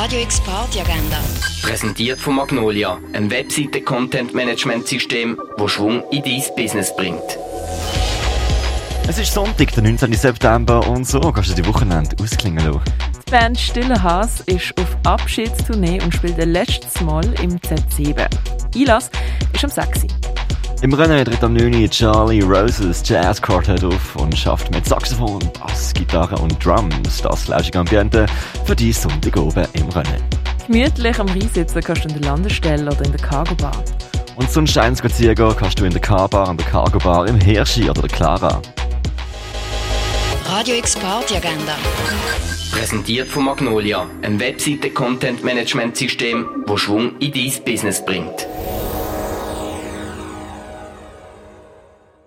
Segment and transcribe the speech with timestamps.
[0.00, 1.18] Radio X Party Agenda.
[1.60, 7.36] Präsentiert von Magnolia, einem Webseite-Content-Management-System, das Schwung in dein Business bringt.
[9.08, 10.12] Es ist Sonntag, der 19.
[10.12, 12.80] September und so kannst du die Wochenende ausklingen lassen.
[13.26, 18.24] Die Band Stille Haas ist auf Abschiedstournee und spielt ein letztes Mal im Z7.
[18.76, 19.10] Einlass
[19.52, 20.17] ist um 6 Uhr.
[20.80, 21.90] Im Rennen tritt am 9.
[21.90, 27.80] Charlie Roses Jazz Quartet auf und schafft mit Saxophon, Bass, Gitarre und Drums das lauschige
[27.80, 28.26] Ambiente
[28.64, 30.22] für die Sonntag oben im Rennen.
[30.68, 33.82] Gemütlich am Rhein sitzen kannst du in der Landestelle oder in der Cargo Bar.
[34.36, 38.02] Und sonst gehen kannst du in der Car-Bar, in der Cargo Bar, im Hirschi oder
[38.02, 38.62] der Clara.
[40.46, 41.74] Radio X Party Agenda.
[42.70, 48.46] Präsentiert von Magnolia, einem Webseite-Content-Management-System, das Schwung in dein Business bringt.